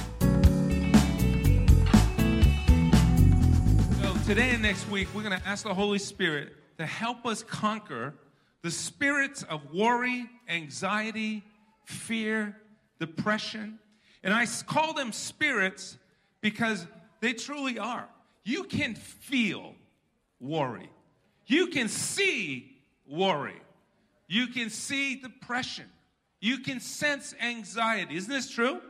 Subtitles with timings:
[4.00, 7.43] So today and next week, we're going to ask the Holy Spirit to help us
[7.43, 8.14] conquer
[8.62, 11.43] the spirits of worry, anxiety,
[11.84, 12.56] fear,
[12.98, 13.79] depression.
[14.22, 15.98] And I call them spirits
[16.40, 16.86] because
[17.20, 18.08] they truly are.
[18.44, 19.75] You can feel
[20.40, 20.90] worry.
[21.46, 23.61] You can see worry.
[24.28, 25.86] You can see depression.
[26.40, 28.16] You can sense anxiety.
[28.16, 28.80] Isn't this true?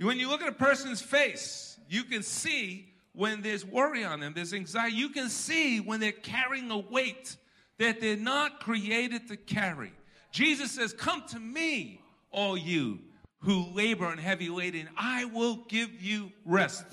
[0.00, 4.32] When you look at a person's face, you can see when there's worry on them,
[4.34, 4.94] there's anxiety.
[4.94, 7.36] You can see when they're carrying a weight
[7.78, 9.92] that they're not created to carry.
[10.30, 12.00] Jesus says, Come to me,
[12.30, 13.00] all you
[13.40, 16.84] who labor and heavy laden, I will give you rest.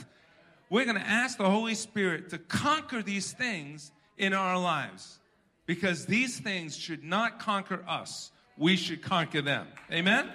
[0.70, 5.20] We're going to ask the Holy Spirit to conquer these things in our lives
[5.66, 8.32] because these things should not conquer us.
[8.58, 9.68] We should conquer them.
[9.92, 10.30] Amen?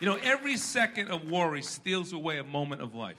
[0.00, 3.16] You know, every second of worry steals away a moment of life.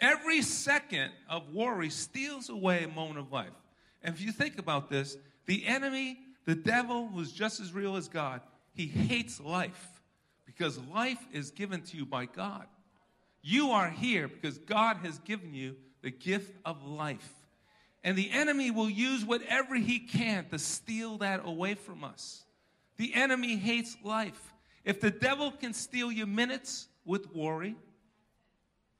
[0.00, 3.52] Every second of worry steals away a moment of life.
[4.02, 5.16] And if you think about this,
[5.46, 8.40] the enemy, the devil, who's just as real as God,
[8.74, 10.02] he hates life
[10.44, 12.66] because life is given to you by God.
[13.40, 17.32] You are here because God has given you the gift of life.
[18.02, 22.44] And the enemy will use whatever he can to steal that away from us.
[22.96, 24.52] The enemy hates life.
[24.84, 27.76] If the devil can steal your minutes with worry,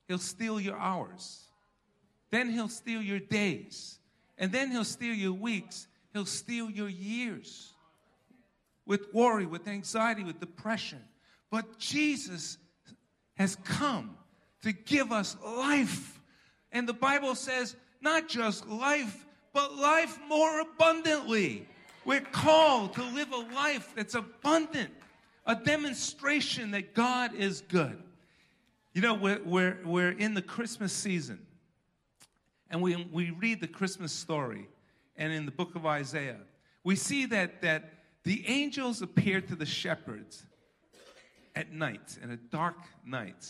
[0.09, 1.49] he'll steal your hours.
[2.31, 3.99] Then he'll steal your days.
[4.39, 5.87] And then he'll steal your weeks.
[6.13, 7.75] He'll steal your years
[8.87, 11.01] with worry, with anxiety, with depression.
[11.51, 12.59] But Jesus
[13.35, 14.17] has come
[14.63, 16.21] to give us life.
[16.73, 21.67] And the Bible says, not just life, but life more abundantly.
[22.05, 24.91] We're called to live a life that's abundant,
[25.47, 28.03] a demonstration that God is good.
[28.93, 31.41] You know, we're, we're, we're in the Christmas season,
[32.71, 34.69] and we, we read the Christmas story,
[35.17, 36.41] and in the book of Isaiah,
[36.85, 37.94] we see that, that
[38.25, 40.45] the angels appeared to the shepherds
[41.55, 43.49] at night, in a dark night.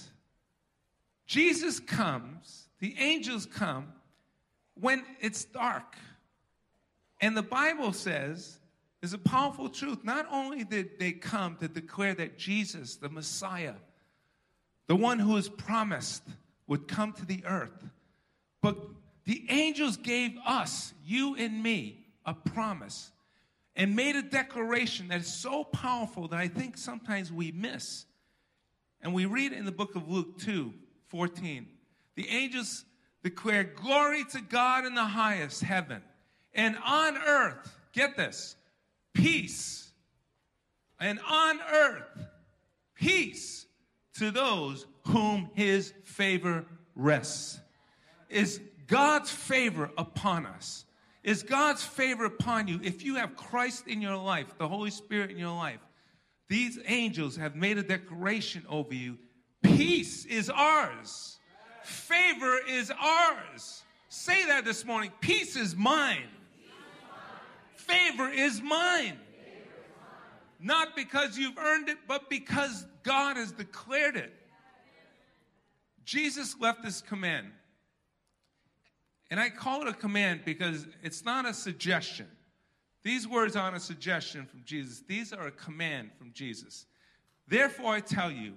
[1.26, 3.86] Jesus comes, the angels come
[4.74, 5.96] when it's dark.
[7.20, 8.58] And the Bible says,
[9.00, 10.02] is a powerful truth.
[10.02, 13.74] Not only did they come to declare that Jesus, the Messiah,
[14.88, 16.24] the one who is promised,
[16.66, 17.84] would come to the earth,
[18.60, 18.76] but
[19.24, 23.12] the angels gave us, you and me, a promise
[23.76, 28.06] and made a declaration that is so powerful that I think sometimes we miss.
[29.00, 30.72] And we read in the book of Luke 2
[31.08, 31.66] 14.
[32.16, 32.84] The angels
[33.22, 36.02] declare, Glory to God in the highest heaven,
[36.54, 38.56] and on earth, get this,
[39.12, 39.90] peace.
[41.00, 42.26] And on earth,
[42.94, 43.66] peace
[44.18, 46.64] to those whom his favor
[46.94, 47.58] rests.
[48.30, 50.83] Is God's favor upon us?
[51.24, 55.30] Is God's favor upon you if you have Christ in your life, the Holy Spirit
[55.30, 55.80] in your life?
[56.48, 59.16] These angels have made a declaration over you.
[59.62, 61.38] Peace is ours.
[61.82, 63.82] Favor is ours.
[64.10, 65.10] Say that this morning.
[65.20, 66.28] Peace is mine.
[67.74, 69.18] Favor is mine.
[70.60, 74.32] Not because you've earned it, but because God has declared it.
[76.04, 77.48] Jesus left this command.
[79.34, 82.28] And I call it a command because it's not a suggestion.
[83.02, 86.86] These words aren't a suggestion from Jesus, these are a command from Jesus.
[87.48, 88.52] Therefore, I tell you,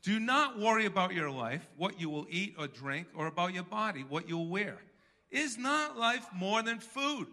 [0.00, 3.64] do not worry about your life, what you will eat or drink, or about your
[3.64, 4.78] body, what you'll wear.
[5.32, 7.26] Is not life more than food,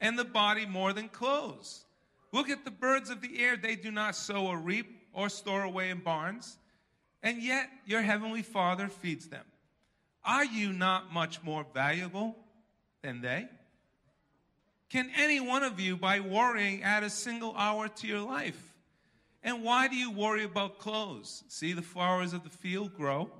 [0.00, 1.84] and the body more than clothes?
[2.32, 3.56] Look at the birds of the air.
[3.56, 6.58] They do not sow or reap or store away in barns,
[7.22, 9.44] and yet your heavenly Father feeds them.
[10.26, 12.36] Are you not much more valuable
[13.02, 13.48] than they?
[14.90, 18.74] Can any one of you, by worrying, add a single hour to your life?
[19.42, 21.44] And why do you worry about clothes?
[21.48, 23.30] See, the flowers of the field grow,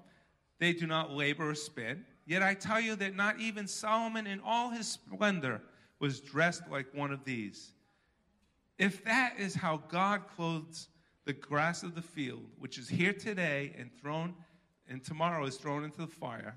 [0.59, 2.05] they do not labor or spin.
[2.25, 5.61] Yet I tell you that not even Solomon in all his splendor
[5.99, 7.73] was dressed like one of these.
[8.79, 10.89] If that is how God clothes
[11.25, 14.35] the grass of the field, which is here today and thrown
[14.89, 16.57] and tomorrow is thrown into the fire,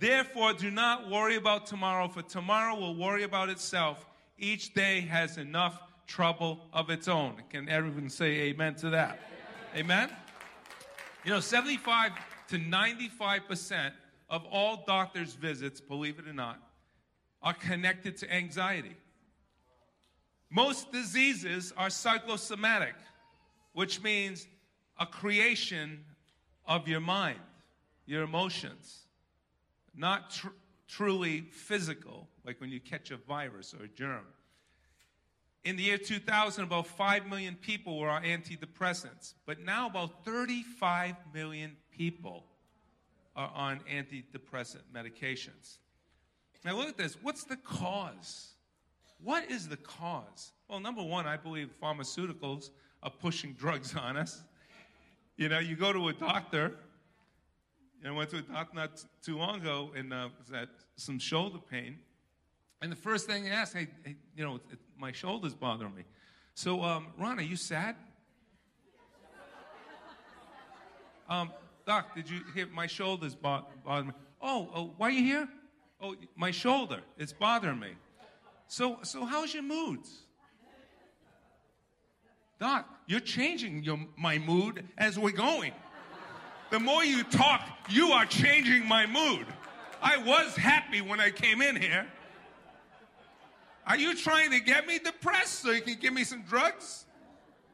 [0.00, 4.06] Therefore, do not worry about tomorrow, for tomorrow will worry about itself.
[4.38, 7.34] Each day has enough trouble of its own.
[7.50, 9.20] Can everyone say amen to that?
[9.76, 10.08] Amen?
[11.22, 12.12] You know, 75
[12.48, 13.92] to 95%
[14.30, 16.58] of all doctors' visits, believe it or not,
[17.42, 18.96] are connected to anxiety.
[20.50, 22.94] Most diseases are psychosomatic,
[23.74, 24.46] which means
[24.98, 26.04] a creation
[26.66, 27.38] of your mind,
[28.06, 28.99] your emotions,
[29.94, 30.48] not tr-
[30.88, 34.26] truly physical, like when you catch a virus or a germ.
[35.62, 41.16] In the year 2000, about 5 million people were on antidepressants, but now about 35
[41.34, 42.44] million people
[43.36, 45.78] are on antidepressant medications.
[46.64, 47.16] Now, look at this.
[47.22, 48.52] What's the cause?
[49.22, 50.52] What is the cause?
[50.68, 52.70] Well, number one, I believe pharmaceuticals
[53.02, 54.42] are pushing drugs on us.
[55.36, 56.74] You know, you go to a doctor.
[58.06, 61.98] I went to a doctor not too long ago and uh, had some shoulder pain.
[62.80, 65.94] And the first thing he asked, hey, hey you know, it, it, my shoulder's bothering
[65.94, 66.04] me.
[66.54, 67.96] So, um, Ron, are you sad?
[71.28, 71.52] um,
[71.86, 74.14] Doc, did you hear my shoulder's bo- bothering me?
[74.40, 75.48] Oh, oh, why are you here?
[76.00, 77.92] Oh, my shoulder, it's bothering me.
[78.68, 80.22] So, so how's your moods?
[82.58, 85.72] Doc, you're changing your, my mood as we're going.
[86.70, 89.46] The more you talk, you are changing my mood.
[90.00, 92.06] I was happy when I came in here.
[93.86, 97.06] Are you trying to get me depressed so you can give me some drugs?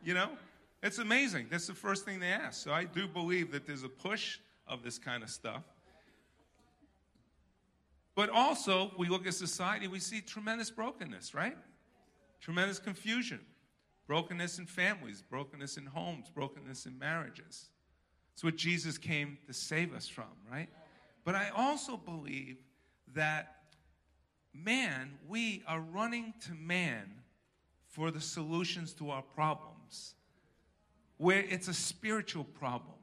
[0.02, 0.30] You know,
[0.82, 1.48] it's amazing.
[1.50, 2.62] That's the first thing they ask.
[2.62, 5.62] So I do believe that there's a push of this kind of stuff.
[8.14, 11.56] But also, we look at society, we see tremendous brokenness, right?
[12.40, 13.40] Tremendous confusion,
[14.06, 17.68] brokenness in families, brokenness in homes, brokenness in marriages.
[18.36, 20.68] It's what Jesus came to save us from, right?
[21.24, 22.58] But I also believe
[23.14, 23.56] that
[24.52, 27.14] man, we are running to man
[27.88, 30.16] for the solutions to our problems,
[31.16, 32.98] where it's a spiritual problem.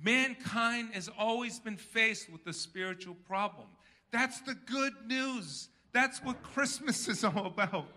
[0.00, 3.66] Mankind has always been faced with a spiritual problem.
[4.12, 5.68] That's the good news.
[5.92, 7.88] That's what Christmas is all about.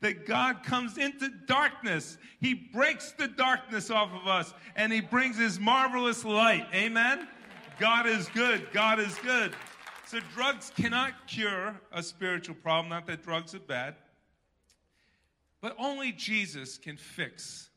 [0.00, 2.18] That God comes into darkness.
[2.40, 6.66] He breaks the darkness off of us and He brings His marvelous light.
[6.72, 7.26] Amen?
[7.78, 8.68] God is good.
[8.72, 9.54] God is good.
[10.06, 12.88] So, drugs cannot cure a spiritual problem.
[12.88, 13.96] Not that drugs are bad,
[15.60, 17.68] but only Jesus can fix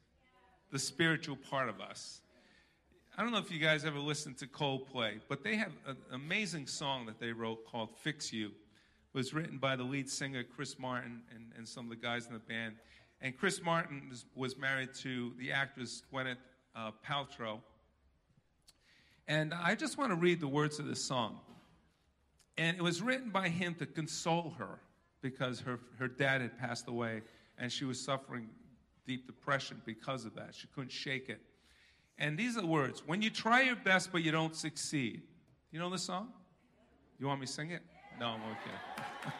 [0.71, 2.21] the spiritual part of us.
[3.17, 6.65] I don't know if you guys ever listened to Coldplay, but they have an amazing
[6.67, 8.51] song that they wrote called Fix You.
[9.13, 12.33] Was written by the lead singer, Chris Martin, and, and some of the guys in
[12.33, 12.75] the band.
[13.21, 16.37] And Chris Martin was, was married to the actress Gwyneth
[16.75, 17.59] uh, Paltrow.
[19.27, 21.39] And I just want to read the words of this song.
[22.57, 24.79] And it was written by him to console her
[25.21, 27.21] because her, her dad had passed away
[27.57, 28.49] and she was suffering
[29.05, 30.53] deep depression because of that.
[30.53, 31.41] She couldn't shake it.
[32.17, 35.21] And these are the words When you try your best but you don't succeed.
[35.71, 36.29] You know the song?
[37.19, 37.83] You want me to sing it?
[38.21, 39.33] No, I'm okay.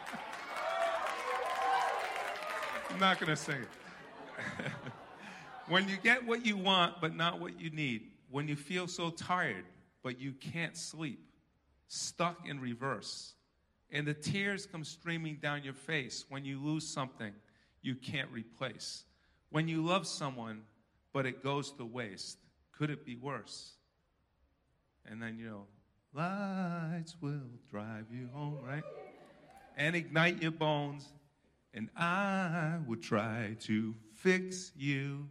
[2.90, 3.68] I'm not going to sing it.
[5.68, 9.10] when you get what you want but not what you need, when you feel so
[9.10, 9.64] tired
[10.02, 11.20] but you can't sleep,
[11.86, 13.34] stuck in reverse,
[13.92, 17.32] and the tears come streaming down your face when you lose something
[17.82, 19.04] you can't replace,
[19.50, 20.62] when you love someone
[21.12, 22.38] but it goes to waste,
[22.72, 23.74] could it be worse?
[25.06, 25.66] And then, you know,
[26.14, 27.40] lights will
[27.70, 28.82] drive you home, right?
[29.76, 31.12] And ignite your bones,
[31.72, 35.28] and I will try to fix you.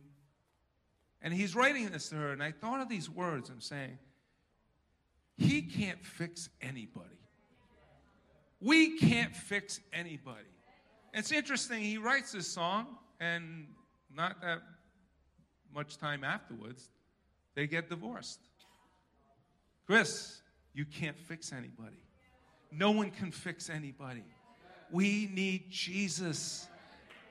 [1.21, 3.49] And he's writing this to her, and I thought of these words.
[3.49, 3.97] I'm saying,
[5.37, 7.07] He can't fix anybody.
[8.59, 10.45] We can't fix anybody.
[11.13, 12.87] It's interesting, he writes this song,
[13.19, 13.67] and
[14.15, 14.61] not that
[15.73, 16.89] much time afterwards,
[17.55, 18.39] they get divorced.
[19.85, 20.40] Chris,
[20.73, 22.03] you can't fix anybody.
[22.71, 24.23] No one can fix anybody.
[24.91, 26.67] We need Jesus,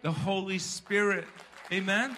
[0.03, 1.27] the Holy Spirit.
[1.73, 2.17] Amen?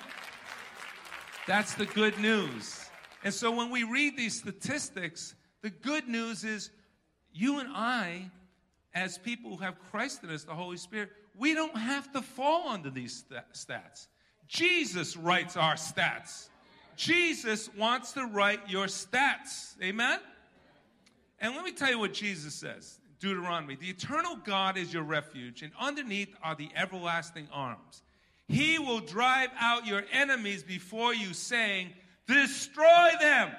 [1.46, 2.84] That's the good news.
[3.24, 6.70] And so when we read these statistics, the good news is
[7.32, 8.30] you and I,
[8.94, 12.68] as people who have Christ in us, the Holy Spirit, we don't have to fall
[12.68, 13.24] under these
[13.54, 14.08] stats.
[14.48, 16.48] Jesus writes our stats.
[16.96, 19.80] Jesus wants to write your stats.
[19.82, 20.18] Amen?
[21.42, 25.62] And let me tell you what Jesus says Deuteronomy The eternal God is your refuge,
[25.62, 28.02] and underneath are the everlasting arms.
[28.48, 31.90] He will drive out your enemies before you, saying,
[32.26, 33.50] Destroy them.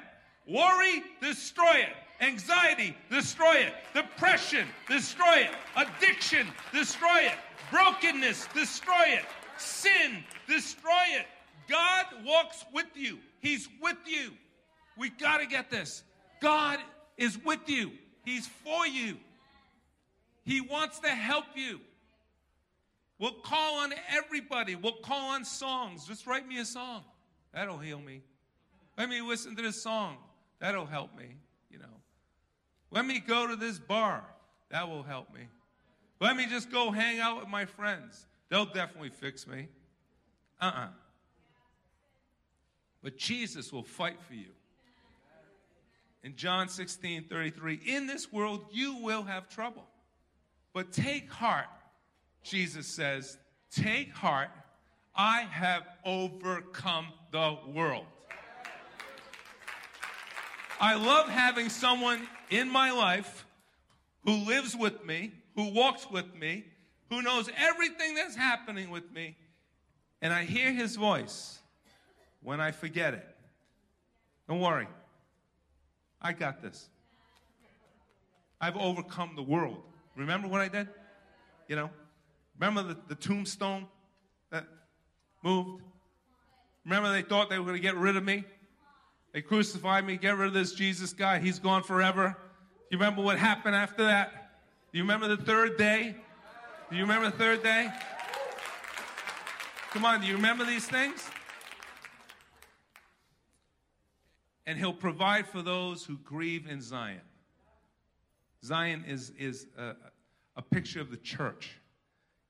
[0.48, 1.96] Worry, destroy it.
[2.22, 3.74] Anxiety, destroy it.
[3.94, 5.52] Depression, destroy it.
[5.76, 7.34] Addiction, destroy it.
[7.70, 9.26] Brokenness, destroy it.
[9.58, 11.26] Sin, destroy it.
[11.68, 13.20] God walks with you.
[13.40, 14.32] He's with you.
[14.98, 16.04] We got to get this.
[16.42, 16.80] God
[17.18, 17.92] is with you.
[18.26, 19.18] He's for you.
[20.46, 21.80] He wants to help you.
[23.20, 24.76] We'll call on everybody.
[24.76, 26.06] We'll call on songs.
[26.06, 27.04] Just write me a song.
[27.54, 28.22] That'll heal me.
[28.98, 30.18] Let me listen to this song.
[30.60, 31.36] That'll help me,
[31.70, 31.86] you know.
[32.92, 34.24] Let me go to this bar.
[34.70, 35.42] That will help me.
[36.20, 38.26] Let me just go hang out with my friends.
[38.50, 39.68] They'll definitely fix me.
[40.62, 40.88] Uh uh
[43.02, 44.52] But Jesus will fight for you.
[46.24, 49.86] In John 16 33, in this world you will have trouble.
[50.74, 51.68] But take heart,
[52.44, 53.38] Jesus says,
[53.72, 54.50] take heart,
[55.16, 58.06] I have overcome the world.
[60.80, 63.46] I love having someone in my life
[64.26, 66.66] who lives with me, who walks with me,
[67.10, 69.38] who knows everything that's happening with me,
[70.22, 71.60] and I hear his voice
[72.42, 73.28] when I forget it.
[74.48, 74.88] Don't worry.
[76.24, 76.90] I got this.
[78.62, 79.84] I've overcome the world.
[80.16, 80.88] Remember what I did?
[81.68, 81.90] You know?
[82.58, 83.88] Remember the, the tombstone
[84.52, 84.66] that
[85.44, 85.84] moved?
[86.86, 88.46] Remember they thought they were going to get rid of me?
[89.34, 91.40] They crucified me, get rid of this Jesus guy.
[91.40, 92.38] He's gone forever.
[92.92, 94.32] You remember what happened after that?
[94.92, 96.16] Do you remember the third day?
[96.90, 97.90] Do you remember the third day?
[99.92, 101.28] Come on, do you remember these things?
[104.66, 107.22] And he'll provide for those who grieve in Zion.
[108.64, 109.96] Zion is, is a,
[110.56, 111.72] a picture of the church.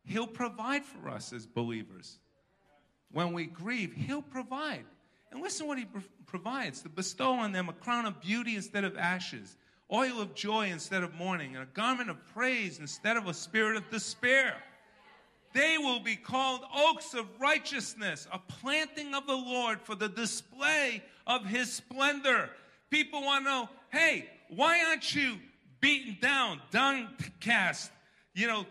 [0.05, 2.20] He'll provide for us as believers.
[3.12, 4.86] When we grieve, He'll provide.
[5.32, 5.88] And listen what He
[6.25, 9.58] provides to bestow on them a crown of beauty instead of ashes,
[9.91, 13.77] oil of joy instead of mourning, and a garment of praise instead of a spirit
[13.77, 14.62] of despair.
[15.54, 21.04] They will be called oaks of righteousness, a planting of the Lord for the display
[21.28, 22.50] of his splendor.
[22.90, 25.38] People want to know hey, why aren't you
[25.80, 27.92] beaten down, downcast,
[28.34, 28.66] you know,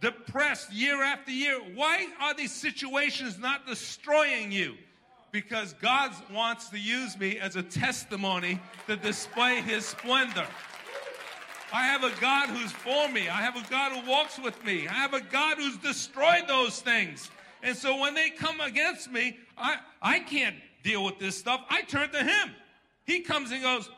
[0.00, 1.58] depressed year after year?
[1.74, 4.76] Why are these situations not destroying you?
[5.32, 10.46] because God wants to use me as a testimony to display His splendor.
[11.72, 13.28] I have a God who's for me.
[13.28, 14.86] I have a God who walks with me.
[14.86, 17.30] I have a God who's destroyed those things.
[17.62, 21.64] And so when they come against me, I, I can't deal with this stuff.
[21.70, 22.50] I turn to Him.
[23.04, 23.88] He comes and goes,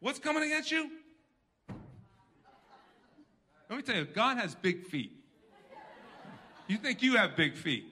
[0.00, 0.90] What's coming against you?
[3.68, 5.12] Let me tell you, God has big feet.
[6.68, 7.84] You think you have big feet.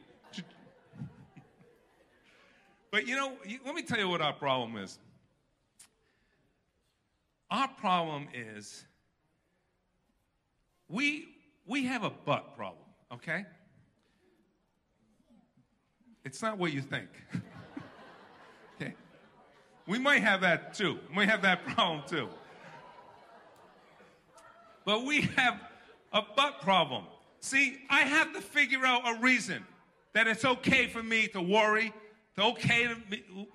[2.96, 3.32] But you know,
[3.66, 4.98] let me tell you what our problem is.
[7.50, 8.86] Our problem is
[10.88, 11.28] we
[11.66, 13.44] we have a butt problem, okay?
[16.24, 17.10] It's not what you think.
[18.80, 18.94] okay.
[19.86, 20.98] We might have that too.
[21.10, 22.30] We might have that problem too.
[24.86, 25.60] But we have
[26.14, 27.04] a butt problem.
[27.40, 29.66] See, I have to figure out a reason
[30.14, 31.92] that it's okay for me to worry,
[32.36, 32.96] it's okay to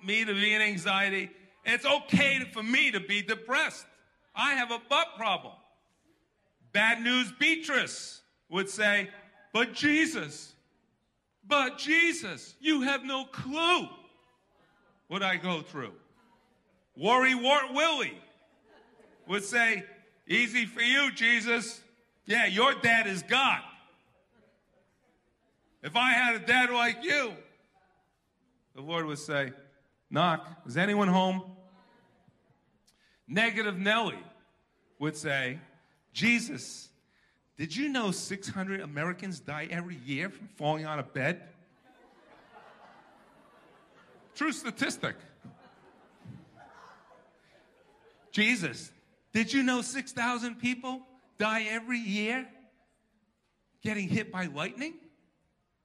[0.04, 1.30] me to be in anxiety,
[1.64, 3.86] it's okay for me to be depressed.
[4.34, 5.54] I have a butt problem.
[6.72, 9.08] Bad news Beatrice would say,
[9.52, 10.54] but Jesus,
[11.46, 13.88] but Jesus, you have no clue
[15.08, 15.92] what I go through.
[16.96, 18.18] Worry Wart Willie
[19.28, 19.84] would say,
[20.26, 21.80] easy for you, Jesus.
[22.26, 23.60] Yeah, your dad is God.
[25.82, 27.32] If I had a dad like you,
[28.74, 29.52] the Lord would say,
[30.10, 31.42] Knock, is anyone home?
[33.26, 34.18] Negative Nellie
[34.98, 35.58] would say,
[36.12, 36.90] Jesus,
[37.56, 41.42] did you know 600 Americans die every year from falling out of bed?
[44.34, 45.16] True statistic.
[48.32, 48.90] Jesus,
[49.32, 51.02] did you know 6,000 people
[51.38, 52.46] die every year
[53.82, 54.94] getting hit by lightning?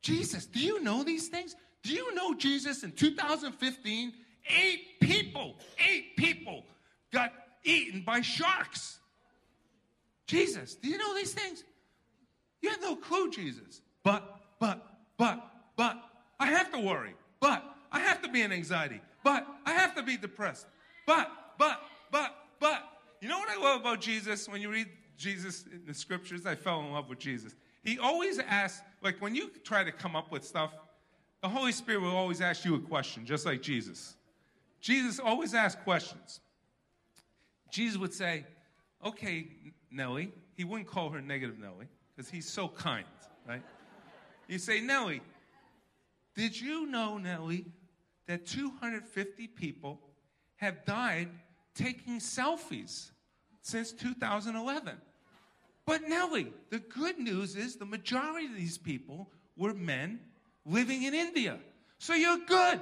[0.01, 1.56] Jesus, do you know these things?
[1.88, 4.13] Do you know Jesus in 2015?
[4.50, 6.65] Eight people, eight people
[7.13, 7.32] got
[7.63, 9.00] eaten by sharks.
[10.25, 11.63] Jesus, do you know these things?
[12.62, 13.82] You have no clue, Jesus.
[14.03, 14.86] But, but,
[15.17, 15.39] but,
[15.77, 15.98] but,
[16.38, 17.15] I have to worry.
[17.39, 19.00] But, I have to be in anxiety.
[19.24, 20.67] but, I have to be depressed.
[21.06, 22.84] But, but, but, but.
[23.22, 24.50] You know what I love about Jesus?
[24.50, 27.56] When you read Jesus in the scriptures, I fell in love with Jesus.
[27.86, 30.74] He always asks, like when you try to come up with stuff,
[31.48, 34.18] the Holy Spirit will always ask you a question, just like Jesus.
[34.82, 36.42] Jesus always asked questions.
[37.72, 38.46] Jesus would say,
[39.06, 39.48] Okay,
[39.89, 43.06] Nellie, he wouldn't call her negative Nellie because he's so kind,
[43.48, 43.62] right?
[44.50, 45.22] He'd say, Nellie,
[46.36, 47.68] did you know, Nellie,
[48.27, 50.01] that 250 people
[50.58, 51.30] have died
[51.74, 53.12] taking selfies
[53.62, 54.98] since 2011?
[55.86, 60.20] But Nellie, the good news is the majority of these people were men
[60.68, 61.58] living in India.
[61.98, 62.80] So you're good.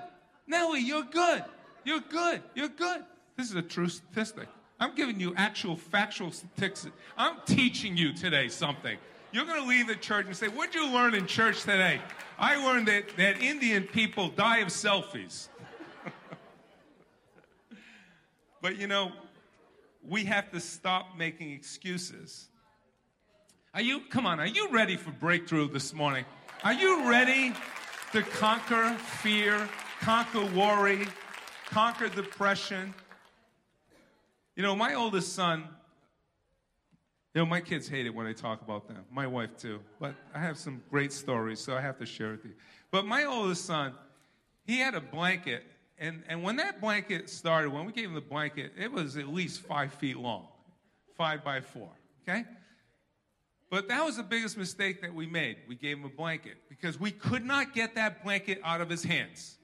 [0.47, 1.43] Nellie, you're good.
[1.83, 2.41] You're good.
[2.55, 3.03] You're good.
[3.37, 4.47] This is a true statistic.
[4.79, 6.95] I'm giving you actual factual statistics.
[7.17, 8.97] I'm teaching you today something.
[9.31, 12.01] You're going to leave the church and say, What'd you learn in church today?
[12.37, 15.47] I learned that, that Indian people die of selfies.
[18.61, 19.11] but you know,
[20.07, 22.47] we have to stop making excuses.
[23.73, 26.25] Are you, come on, are you ready for breakthrough this morning?
[26.65, 27.53] Are you ready
[28.11, 28.89] to conquer
[29.21, 29.69] fear,
[30.01, 31.05] conquer worry,
[31.69, 32.91] conquer depression?
[34.55, 35.59] You know, my oldest son,
[37.35, 39.05] you know, my kids hate it when I talk about them.
[39.11, 39.79] My wife, too.
[39.99, 42.53] But I have some great stories, so I have to share with you.
[42.89, 43.93] But my oldest son,
[44.65, 45.61] he had a blanket,
[45.99, 49.27] and, and when that blanket started, when we gave him the blanket, it was at
[49.27, 50.47] least five feet long,
[51.15, 51.91] five by four,
[52.27, 52.43] okay?
[53.69, 55.57] But that was the biggest mistake that we made.
[55.67, 59.03] We gave him a blanket because we could not get that blanket out of his
[59.03, 59.57] hands.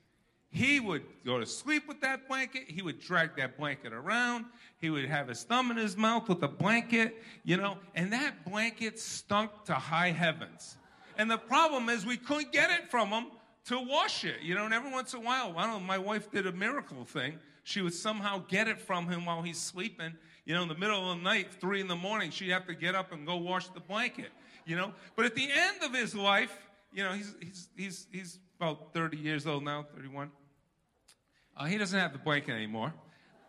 [0.50, 2.63] He would go to sleep with that blanket.
[2.67, 4.46] He would drag that blanket around.
[4.79, 8.43] He would have his thumb in his mouth with a blanket, you know, and that
[8.43, 10.75] blanket stunk to high heavens.
[11.17, 13.27] And the problem is we couldn't get it from him
[13.66, 16.00] to wash it, you know, and every once in a while, I don't know, my
[16.00, 17.37] wife did a miracle thing.
[17.64, 20.14] She would somehow get it from him while he's sleeping.
[20.46, 22.74] You know, in the middle of the night, three in the morning, she'd have to
[22.74, 24.30] get up and go wash the blanket,
[24.66, 24.94] you know.
[25.16, 26.58] But at the end of his life,
[26.94, 30.32] you know, he's, he's, he's, he's about 30 years old now, 31.
[31.56, 32.94] Uh, he doesn't have the blanket anymore.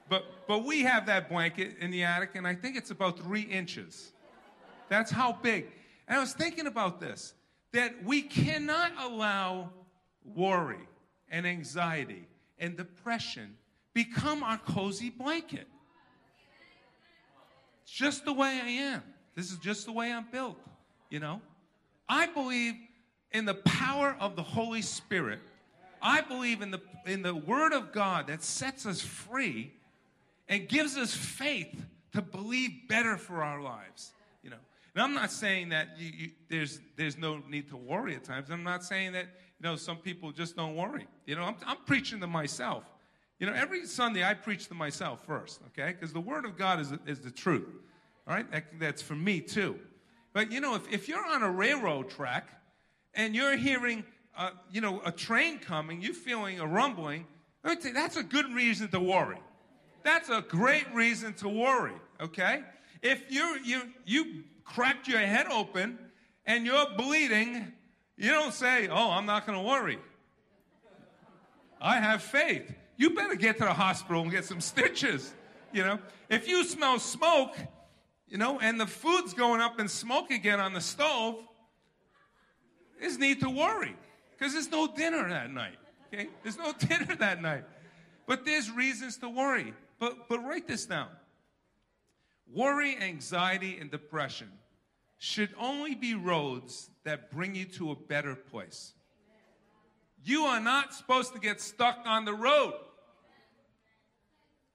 [0.08, 3.42] But, but we have that blanket in the attic, and I think it's about three
[3.42, 4.12] inches.
[4.88, 5.66] That's how big.
[6.06, 7.34] And I was thinking about this
[7.72, 9.70] that we cannot allow
[10.24, 10.86] worry
[11.30, 12.26] and anxiety
[12.58, 13.56] and depression
[13.94, 15.66] become our cozy blanket.
[17.82, 19.02] It's just the way I am.
[19.34, 20.58] This is just the way I'm built,
[21.10, 21.40] you know?
[22.08, 22.74] I believe
[23.30, 25.40] in the power of the Holy Spirit
[26.02, 29.72] I believe in the, in the Word of God that sets us free
[30.48, 31.80] and gives us faith
[32.12, 34.12] to believe better for our lives.
[34.42, 34.56] You know,
[34.94, 38.50] and I'm not saying that you, you, there's there's no need to worry at times.
[38.50, 39.26] I'm not saying that
[39.60, 41.06] you know some people just don't worry.
[41.24, 42.82] You know, I'm, I'm preaching to myself.
[43.42, 45.88] You know, every Sunday I preach to myself first, okay?
[45.88, 47.66] Because the Word of God is is the truth.
[48.28, 49.80] All right, that, that's for me too.
[50.32, 52.50] But you know, if, if you're on a railroad track
[53.14, 54.04] and you're hearing
[54.38, 57.26] uh, you know, a train coming, you're feeling a rumbling,
[57.64, 59.40] that's a good reason to worry.
[60.04, 62.62] That's a great reason to worry, okay?
[63.02, 65.98] If you you you cracked your head open
[66.46, 67.72] and you're bleeding,
[68.16, 69.98] you don't say, "Oh, I'm not going to worry."
[71.80, 72.72] I have faith.
[73.02, 75.34] You better get to the hospital and get some stitches,
[75.72, 75.98] you know?
[76.28, 77.56] If you smell smoke,
[78.28, 81.34] you know, and the food's going up in smoke again on the stove,
[83.00, 83.96] there's need to worry
[84.38, 85.78] because there's no dinner that night.
[86.14, 86.28] Okay?
[86.44, 87.64] There's no dinner that night.
[88.28, 89.74] But there's reasons to worry.
[89.98, 91.08] But, but write this down
[92.54, 94.48] worry, anxiety, and depression
[95.18, 98.92] should only be roads that bring you to a better place.
[100.22, 102.74] You are not supposed to get stuck on the road.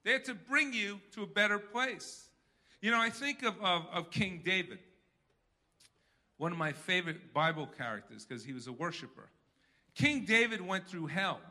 [0.07, 2.29] They're to bring you to a better place.
[2.81, 4.79] You know, I think of, of, of King David,
[6.37, 9.27] one of my favorite Bible characters, because he was a worshiper.
[9.95, 11.41] King David went through hell.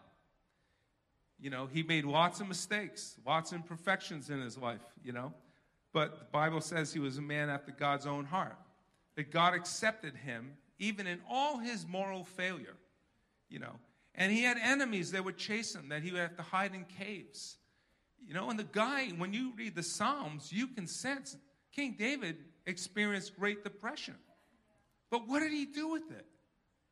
[1.38, 5.34] You know, he made lots of mistakes, lots of imperfections in his life, you know.
[5.92, 8.56] But the Bible says he was a man after God's own heart.
[9.16, 12.76] That God accepted him even in all his moral failure,
[13.50, 13.74] you know.
[14.14, 16.86] And he had enemies that would chase him, that he would have to hide in
[16.98, 17.58] caves.
[18.26, 21.36] You know, and the guy, when you read the Psalms, you can sense
[21.72, 24.14] King David experienced great depression.
[25.10, 26.26] But what did he do with it?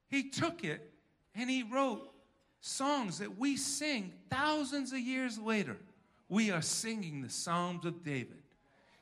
[0.09, 0.93] He took it
[1.35, 2.09] and he wrote
[2.61, 5.77] songs that we sing thousands of years later.
[6.29, 8.43] We are singing the Psalms of David.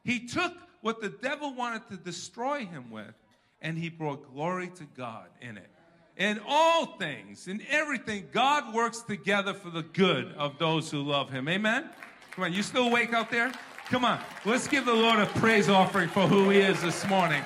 [0.02, 3.14] He took what the devil wanted to destroy him with,
[3.60, 5.68] and he brought glory to God in it.
[6.16, 11.30] In all things, in everything, God works together for the good of those who love
[11.30, 11.48] Him.
[11.48, 11.88] Amen?
[12.32, 13.52] Come on, you still awake out there?
[13.90, 17.42] Come on, let's give the Lord a praise offering for who He is this morning.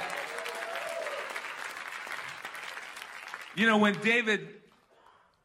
[3.57, 4.47] You know, when David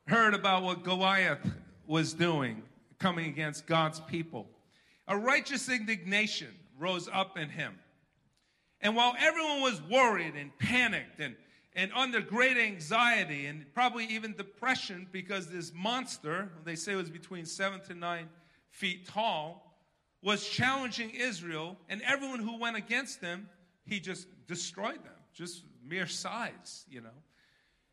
[0.06, 1.40] heard about what Goliath
[1.88, 2.62] was doing,
[3.00, 4.48] coming against God's people,
[5.08, 7.74] a righteous indignation rose up in him.
[8.80, 11.36] And while everyone was worried and panicked and,
[11.76, 17.46] and under great anxiety and probably even depression because this monster, they say was between
[17.46, 18.30] seven to nine
[18.72, 19.78] feet tall,
[20.24, 23.50] was challenging Israel, and everyone who went against them,
[23.86, 27.10] he just destroyed them, just mere size, you know.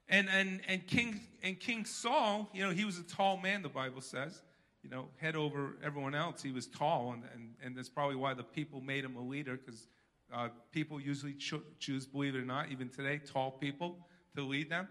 [0.08, 3.68] And, and, and, King, and King Saul, you know, he was a tall man, the
[3.68, 4.42] Bible says,
[4.82, 6.42] you know, head over everyone else.
[6.42, 9.58] He was tall, and, and, and that's probably why the people made him a leader,
[9.58, 9.88] because
[10.32, 14.70] uh, people usually cho- choose, believe it or not, even today, tall people to lead
[14.70, 14.88] them.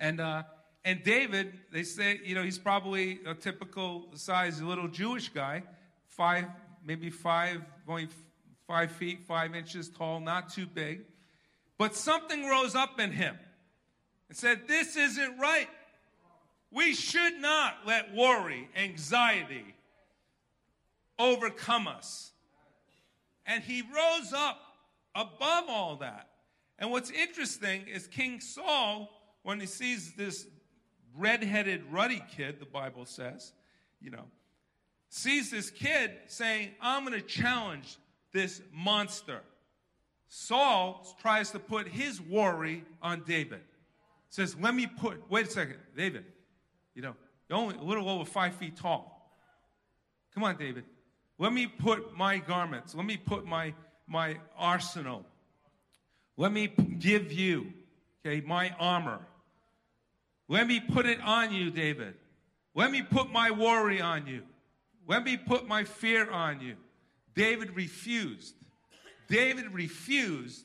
[0.00, 0.44] And, uh,
[0.84, 5.62] and David, they say, you know, he's probably a typical size little Jewish guy,
[6.08, 6.44] five,
[6.84, 8.08] maybe five, only
[8.66, 11.02] five feet, five inches tall, not too big.
[11.78, 13.36] But something rose up in him
[14.28, 15.68] and said, This isn't right.
[16.70, 19.74] We should not let worry, anxiety
[21.18, 22.32] overcome us.
[23.46, 24.58] And he rose up
[25.14, 26.28] above all that.
[26.78, 29.08] And what's interesting is King Saul,
[29.42, 30.46] when he sees this
[31.16, 33.52] red-headed, ruddy kid, the Bible says,
[34.00, 34.24] you know,
[35.08, 37.96] sees this kid saying, I'm going to challenge
[38.32, 39.40] this monster.
[40.28, 43.60] Saul tries to put his worry on David.
[44.30, 46.24] Says, let me put, wait a second, David,
[46.94, 47.14] you know,
[47.48, 49.30] you're only a little over five feet tall.
[50.34, 50.84] Come on, David.
[51.38, 53.74] Let me put my garments, let me put my,
[54.06, 55.24] my arsenal.
[56.36, 56.66] Let me
[56.98, 57.72] give you,
[58.26, 59.20] okay, my armor.
[60.48, 62.14] Let me put it on you, David.
[62.74, 64.42] Let me put my worry on you.
[65.06, 66.76] Let me put my fear on you.
[67.34, 68.54] David refused.
[69.28, 70.64] David refused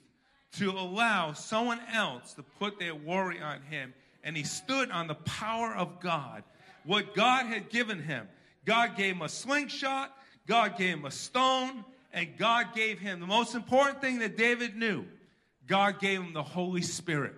[0.53, 5.15] to allow someone else to put their worry on him, and he stood on the
[5.15, 6.43] power of God.
[6.85, 8.27] What God had given him.
[8.65, 10.15] God gave him a slingshot,
[10.45, 14.75] God gave him a stone, and God gave him the most important thing that David
[14.75, 15.05] knew
[15.67, 17.35] God gave him the Holy Spirit.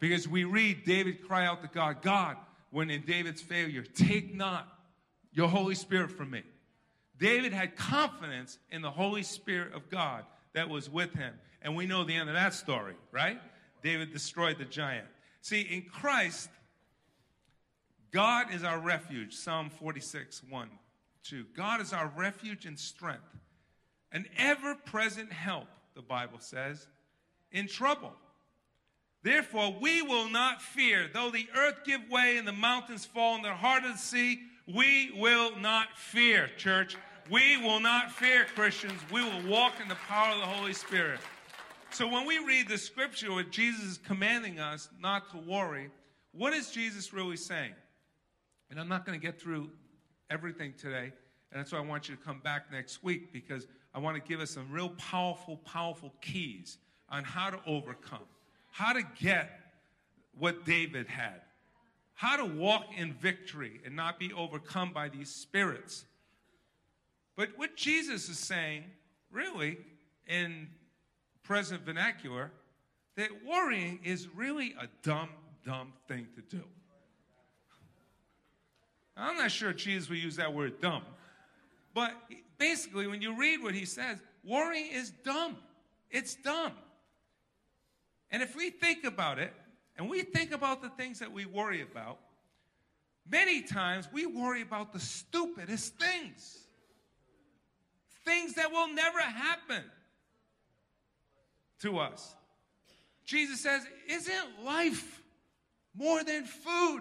[0.00, 2.36] Because we read David cry out to God, God,
[2.70, 4.68] when in David's failure, take not
[5.32, 6.42] your Holy Spirit from me.
[7.18, 11.34] David had confidence in the Holy Spirit of God that was with him.
[11.62, 13.40] And we know the end of that story, right?
[13.82, 15.06] David destroyed the giant.
[15.40, 16.48] See, in Christ,
[18.12, 19.34] God is our refuge.
[19.34, 20.68] Psalm 46, 1,
[21.24, 21.44] 2.
[21.56, 23.36] God is our refuge and strength,
[24.12, 26.86] an ever present help, the Bible says,
[27.50, 28.12] in trouble.
[29.22, 31.08] Therefore, we will not fear.
[31.12, 34.40] Though the earth give way and the mountains fall in the heart of the sea,
[34.66, 36.96] we will not fear, church.
[37.30, 39.00] We will not fear, Christians.
[39.12, 41.20] We will walk in the power of the Holy Spirit.
[41.90, 45.90] So when we read the scripture where Jesus is commanding us not to worry,
[46.32, 47.74] what is Jesus really saying?
[48.70, 49.70] And I'm not going to get through
[50.30, 51.12] everything today,
[51.50, 54.28] and that's why I want you to come back next week because I want to
[54.28, 56.78] give us some real powerful, powerful keys
[57.08, 58.26] on how to overcome,
[58.78, 59.50] how to get
[60.38, 61.40] what David had,
[62.14, 66.04] how to walk in victory and not be overcome by these spirits.
[67.34, 68.84] But what Jesus is saying,
[69.32, 69.78] really,
[70.28, 70.68] in
[71.42, 72.52] present vernacular,
[73.16, 75.30] that worrying is really a dumb,
[75.66, 76.62] dumb thing to do.
[79.16, 81.02] I'm not sure Jesus would use that word dumb.
[81.94, 82.12] But
[82.58, 85.56] basically, when you read what he says, worrying is dumb.
[86.12, 86.74] It's dumb.
[88.30, 89.52] And if we think about it,
[89.96, 92.18] and we think about the things that we worry about,
[93.28, 96.58] many times we worry about the stupidest things.
[98.24, 99.82] Things that will never happen
[101.80, 102.34] to us.
[103.24, 105.22] Jesus says, Isn't life
[105.96, 107.00] more than food?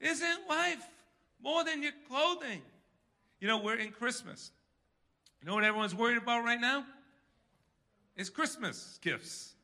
[0.00, 0.86] Isn't life
[1.42, 2.62] more than your clothing?
[3.40, 4.50] You know, we're in Christmas.
[5.40, 6.84] You know what everyone's worried about right now?
[8.16, 9.55] It's Christmas gifts.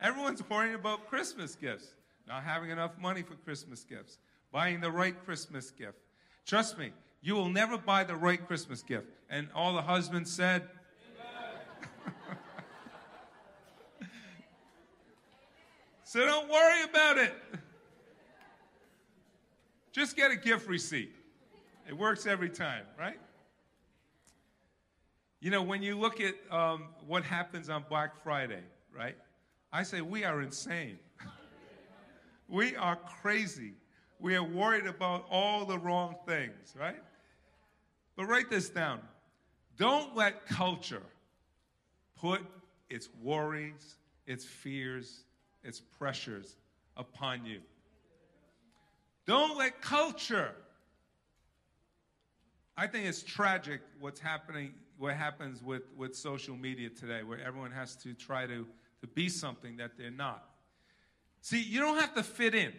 [0.00, 1.94] Everyone's worrying about Christmas gifts,
[2.28, 4.18] not having enough money for Christmas gifts,
[4.52, 5.98] buying the right Christmas gift.
[6.44, 9.06] Trust me, you will never buy the right Christmas gift.
[9.30, 10.62] And all the husbands said,
[16.04, 17.34] So don't worry about it.
[19.92, 21.10] Just get a gift receipt.
[21.88, 23.18] It works every time, right?
[25.40, 28.62] You know, when you look at um, what happens on Black Friday,
[28.96, 29.16] right?
[29.72, 30.98] I say we are insane.
[32.48, 33.74] we are crazy.
[34.18, 37.02] We are worried about all the wrong things, right?
[38.16, 39.00] But write this down.
[39.76, 41.02] Don't let culture
[42.18, 42.40] put
[42.88, 45.24] its worries, its fears,
[45.62, 46.56] its pressures
[46.96, 47.60] upon you.
[49.26, 50.52] Don't let culture.
[52.76, 57.72] I think it's tragic what's happening, what happens with, with social media today, where everyone
[57.72, 58.66] has to try to,
[59.06, 60.44] to be something that they're not.
[61.40, 62.72] See, you don't have to fit in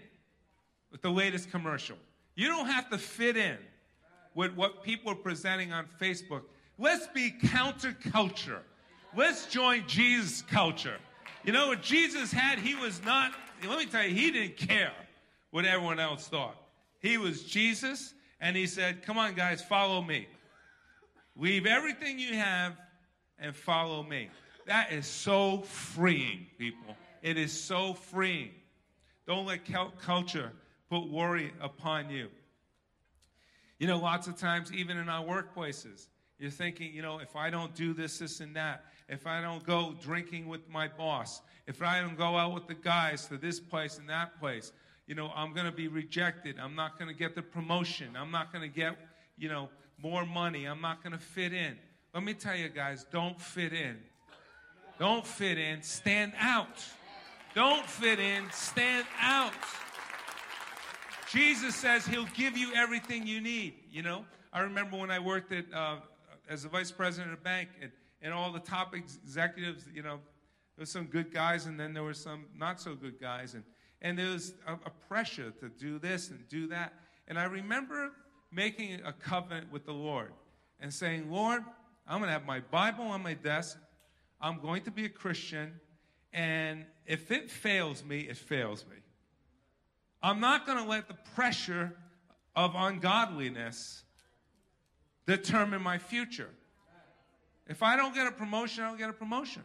[0.92, 1.98] with the latest commercial.
[2.36, 3.58] You don't have to fit in
[4.36, 6.42] with what people are presenting on Facebook.
[6.78, 8.60] Let's be counterculture.
[9.16, 10.98] Let's join Jesus' culture.
[11.44, 12.60] You know what Jesus had?
[12.60, 13.32] He was not,
[13.68, 14.94] let me tell you, he didn't care
[15.52, 16.58] what everyone else thought.
[17.00, 20.28] He was Jesus, and he said, Come on, guys, follow me.
[21.36, 22.74] Leave everything you have
[23.40, 24.30] and follow me.
[24.68, 26.96] That is so freeing, people.
[27.22, 28.52] It is so freeing.
[29.26, 29.62] Don't let
[30.00, 30.52] culture
[30.90, 32.28] put worry upon you.
[33.80, 37.50] You know, lots of times, even in our workplaces, you're thinking, you know, if I
[37.50, 41.82] don't do this, this, and that, if I don't go drinking with my boss, if
[41.82, 44.72] I don't go out with the guys to this place and that place,
[45.08, 46.58] you know, I'm going to be rejected.
[46.62, 48.16] I'm not going to get the promotion.
[48.18, 48.98] I'm not going to get,
[49.38, 49.70] you know,
[50.02, 50.66] more money.
[50.66, 51.78] I'm not going to fit in.
[52.14, 53.98] Let me tell you guys, don't fit in.
[55.00, 55.82] Don't fit in.
[55.84, 56.84] Stand out.
[57.54, 58.44] Don't fit in.
[58.52, 59.54] Stand out.
[61.32, 63.74] Jesus says he'll give you everything you need.
[63.92, 65.98] You know, I remember when I worked at, uh,
[66.50, 70.20] as a vice president of a bank and, and all the top executives, you know,
[70.78, 73.56] there were some good guys and then there were some not so good guys.
[73.56, 73.64] And,
[74.02, 76.94] and there was a, a pressure to do this and do that.
[77.28, 78.12] And I remember
[78.52, 80.32] making a covenant with the Lord
[80.80, 81.64] and saying, Lord,
[82.08, 83.78] I'm going to have my Bible on my desk.
[84.40, 85.80] I'm going to be a Christian.
[86.34, 88.98] And if it fails me, it fails me.
[90.22, 91.96] I'm not going to let the pressure
[92.56, 94.04] of ungodliness
[95.26, 96.50] determine my future.
[97.68, 99.64] If I don't get a promotion, I don't get a promotion.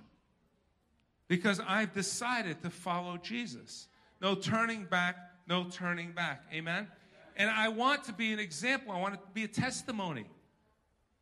[1.29, 3.89] Because I've decided to follow Jesus.
[4.21, 5.17] No turning back,
[5.49, 6.45] no turning back.
[6.53, 6.89] Amen?
[7.37, 8.93] And I want to be an example.
[8.93, 10.27] I want to be a testimony.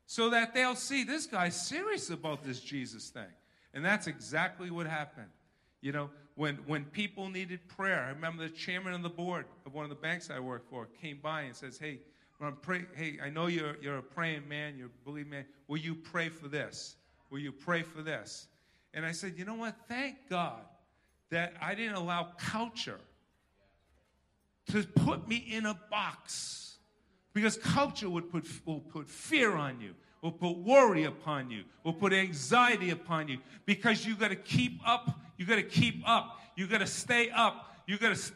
[0.06, 3.22] So that they'll see this guy's serious about this Jesus thing.
[3.74, 5.28] And that's exactly what happened.
[5.80, 9.74] You know, when, when people needed prayer, I remember the chairman of the board of
[9.74, 12.00] one of the banks I worked for came by and says, Hey,
[12.40, 15.44] I'm pray, hey, I know you're, you're a praying man, you're a believing man.
[15.68, 16.96] Will you pray for this?
[17.30, 18.48] Will you pray for this?
[18.94, 19.76] And I said, You know what?
[19.88, 20.62] Thank God
[21.30, 23.00] that I didn't allow culture
[24.72, 26.76] to put me in a box.
[27.32, 31.92] Because culture would put, will put fear on you, will put worry upon you, will
[31.92, 33.38] put anxiety upon you.
[33.64, 36.38] Because you got to keep up you got to keep up.
[36.54, 37.74] You got to stay up.
[37.86, 38.32] You got to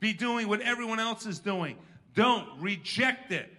[0.00, 1.78] be doing what everyone else is doing.
[2.14, 3.50] Don't reject it.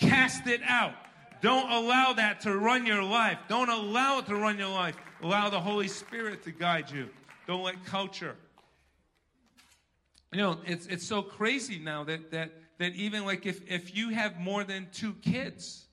[0.00, 0.94] Cast it out.
[1.42, 3.38] Don't allow that to run your life.
[3.48, 4.96] Don't allow it to run your life.
[5.22, 7.08] Allow the Holy Spirit to guide you.
[7.46, 8.34] Don't let culture.
[10.32, 14.08] You know, it's, it's so crazy now that, that, that even like if, if you
[14.08, 15.86] have more than two kids,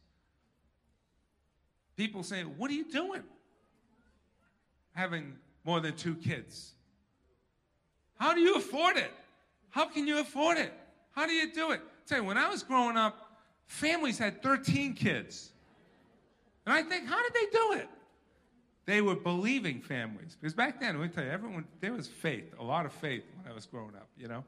[1.98, 3.24] people saying, What are you doing?
[4.94, 6.72] Having more than two kids?
[8.20, 9.12] How do you afford it?
[9.70, 10.74] How can you afford it?
[11.12, 11.82] How do you do it?
[11.82, 13.28] I tell you, when I was growing up,
[13.66, 15.52] families had 13 kids.
[16.66, 17.90] And I think, how did they do it?
[18.86, 20.36] They were believing families.
[20.40, 23.24] Because back then, let me tell you, everyone, there was faith, a lot of faith
[23.36, 24.44] when I was growing up, you know?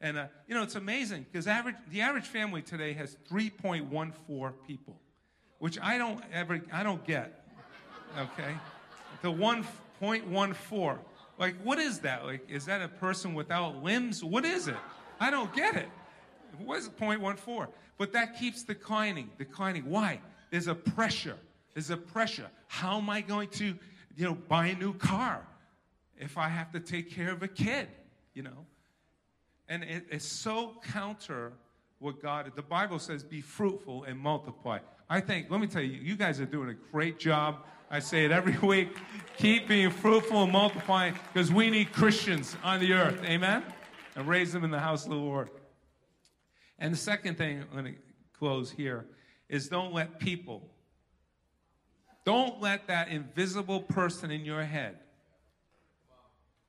[0.00, 4.96] And, uh, you know, it's amazing because average, the average family today has 3.14 people,
[5.62, 7.44] which I don't ever, I don't get,
[8.18, 8.52] okay?
[9.22, 10.98] The 1.14.
[11.38, 12.24] Like, what is that?
[12.24, 14.24] Like, is that a person without limbs?
[14.24, 14.74] What is it?
[15.20, 15.88] I don't get it.
[16.58, 17.68] What is 0.14?
[17.96, 19.88] But that keeps declining, declining.
[19.88, 20.20] Why?
[20.50, 21.38] There's a pressure.
[21.74, 22.48] There's a pressure.
[22.66, 23.66] How am I going to,
[24.16, 25.46] you know, buy a new car
[26.18, 27.86] if I have to take care of a kid,
[28.34, 28.66] you know?
[29.68, 31.52] And it, it's so counter
[32.02, 34.80] what God, the Bible says, be fruitful and multiply.
[35.08, 38.24] I think, let me tell you, you guys are doing a great job I say
[38.24, 38.96] it every week.
[39.36, 43.22] Keep being fruitful and multiplying because we need Christians on the earth.
[43.22, 43.62] Amen?
[44.16, 45.50] And raise them in the house of the Lord.
[46.78, 48.00] And the second thing I'm going to
[48.32, 49.04] close here
[49.50, 50.70] is don't let people,
[52.24, 54.98] don't let that invisible person in your head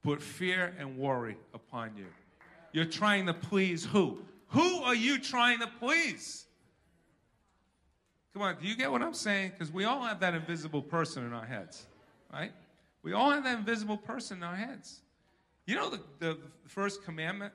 [0.03, 2.07] put fear and worry upon you.
[2.73, 4.19] You're trying to please who?
[4.53, 6.45] Who are you trying to please?
[8.33, 9.51] Come on, do you get what I'm saying?
[9.51, 11.85] Because we all have that invisible person in our heads,
[12.31, 12.51] right?
[13.01, 15.01] We all have that invisible person in our heads.
[15.65, 16.37] You know the, the
[16.67, 17.53] first commandment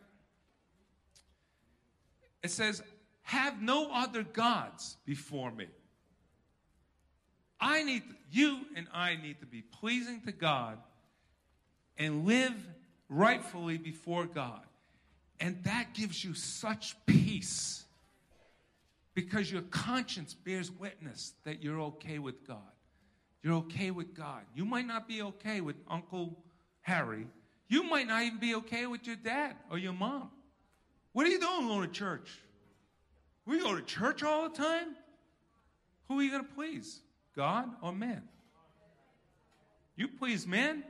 [2.42, 2.82] It says,
[3.22, 5.66] Have no other gods before me.
[7.60, 10.78] I need, you and I need to be pleasing to God
[11.96, 12.54] and live
[13.08, 14.67] rightfully before God.
[15.40, 17.84] And that gives you such peace
[19.14, 22.58] because your conscience bears witness that you're okay with God.
[23.42, 24.42] You're okay with God.
[24.54, 26.36] You might not be okay with Uncle
[26.82, 27.26] Harry.
[27.68, 30.30] You might not even be okay with your dad or your mom.
[31.12, 32.30] What are you doing going to church?
[33.46, 34.88] We go to church all the time?
[36.08, 37.00] Who are you going to please?
[37.34, 38.22] God or man?
[39.96, 40.84] You please man,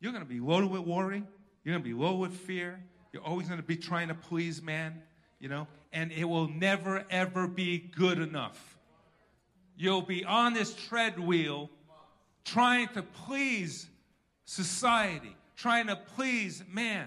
[0.00, 1.22] you're going to be loaded with worry.
[1.64, 2.80] You're going to be loaded with fear.
[3.12, 5.02] You're always going to be trying to please man,
[5.38, 8.78] you know, and it will never, ever be good enough.
[9.76, 11.70] You'll be on this treadwheel
[12.44, 13.88] trying to please
[14.44, 17.06] society, trying to please man.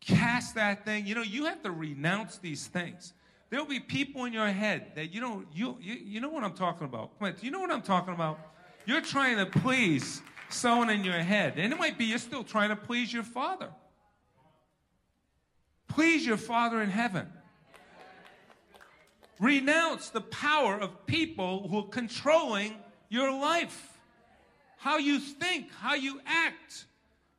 [0.00, 1.06] Cast that thing.
[1.06, 3.12] You know, you have to renounce these things.
[3.50, 6.54] There'll be people in your head that you don't, you, you, you know what I'm
[6.54, 7.18] talking about.
[7.18, 8.38] Do you know what I'm talking about?
[8.84, 11.54] You're trying to please someone in your head.
[11.56, 13.70] And it might be you're still trying to please your father.
[15.88, 17.26] Please your father in heaven.
[19.40, 22.74] Renounce the power of people who are controlling
[23.08, 23.98] your life.
[24.78, 26.86] How you think, how you act.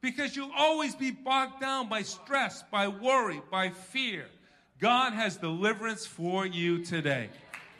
[0.02, 4.26] Because you'll always be bogged down by stress, by worry, by fear.
[4.80, 7.30] God has deliverance for you today.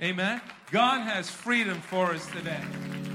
[0.02, 0.42] Amen.
[0.70, 3.09] God has freedom for us today.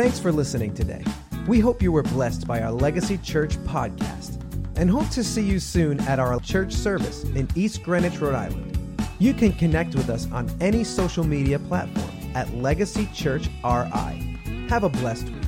[0.00, 1.04] Thanks for listening today.
[1.46, 4.40] We hope you were blessed by our Legacy Church podcast
[4.76, 9.04] and hope to see you soon at our church service in East Greenwich, Rhode Island.
[9.18, 14.38] You can connect with us on any social media platform at Legacy Church RI.
[14.70, 15.39] Have a blessed week.